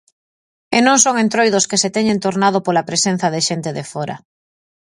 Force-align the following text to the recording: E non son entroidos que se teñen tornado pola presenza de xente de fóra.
E 0.75 0.77
non 0.85 0.97
son 1.03 1.15
entroidos 1.25 1.67
que 1.69 1.81
se 1.83 1.93
teñen 1.95 2.21
tornado 2.25 2.59
pola 2.65 2.87
presenza 2.89 3.27
de 3.33 3.41
xente 3.47 3.69
de 3.77 3.83
fóra. 3.93 4.15